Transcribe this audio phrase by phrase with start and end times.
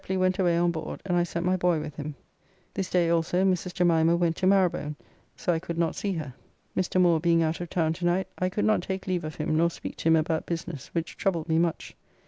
[0.01, 0.17] This day Mr.
[0.17, 2.15] Sheply went away on board and I sent my boy with him.
[2.73, 3.71] This day also Mrs.
[3.75, 4.95] Jemimah went to Marrowbone,
[5.35, 6.33] so I could not see her.
[6.75, 6.99] Mr.
[6.99, 9.69] Moore being out of town to night I could not take leave of him nor
[9.69, 11.95] speak to him about business which troubled me much.